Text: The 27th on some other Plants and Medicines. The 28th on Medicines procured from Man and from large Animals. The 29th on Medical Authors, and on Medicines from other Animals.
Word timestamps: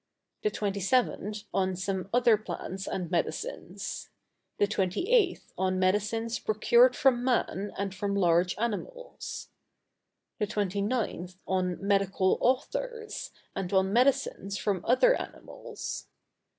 The 0.41 0.49
27th 0.49 1.43
on 1.53 1.75
some 1.75 2.09
other 2.11 2.35
Plants 2.35 2.87
and 2.87 3.11
Medicines. 3.11 4.09
The 4.57 4.65
28th 4.65 5.53
on 5.59 5.77
Medicines 5.77 6.39
procured 6.39 6.95
from 6.95 7.23
Man 7.23 7.71
and 7.77 7.93
from 7.93 8.15
large 8.15 8.57
Animals. 8.57 9.49
The 10.39 10.47
29th 10.47 11.35
on 11.45 11.77
Medical 11.85 12.39
Authors, 12.41 13.29
and 13.55 13.71
on 13.73 13.93
Medicines 13.93 14.57
from 14.57 14.83
other 14.87 15.13
Animals. 15.13 16.07